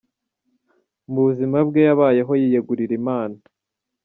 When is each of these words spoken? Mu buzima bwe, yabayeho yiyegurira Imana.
Mu 1.11 1.19
buzima 1.27 1.57
bwe, 1.67 1.81
yabayeho 1.87 2.31
yiyegurira 2.41 2.93
Imana. 3.01 3.37